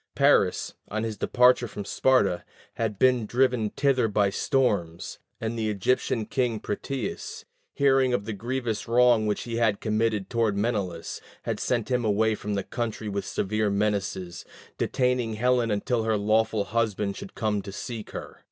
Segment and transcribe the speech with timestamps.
[0.15, 6.25] Paris, on his departure from Sparta, had been driven thither by storms, and the Egyptian
[6.25, 11.91] king Proteus, hearing of the grievous wrong which he had committed toward Menelaus, had sent
[11.91, 14.43] him away from the country with severe menaces,
[14.79, 18.39] detaining Helen until her lawful husband should come to seek her.